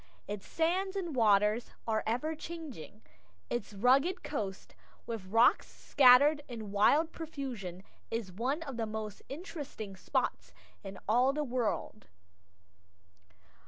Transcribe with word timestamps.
Its 0.27 0.47
sands 0.47 0.95
and 0.95 1.15
waters 1.15 1.69
are 1.87 2.01
ever 2.07 2.33
changing. 2.33 3.03
Its 3.51 3.71
rugged 3.75 4.23
coast, 4.23 4.73
with 5.05 5.27
rocks 5.27 5.67
scattered 5.71 6.41
in 6.47 6.71
wild 6.71 7.11
profusion, 7.11 7.83
is 8.09 8.31
one 8.31 8.63
of 8.63 8.77
the 8.77 8.87
most 8.87 9.21
interesting 9.29 9.95
spots 9.95 10.53
in 10.83 10.97
all 11.07 11.31
the 11.33 11.43
world. 11.43 12.07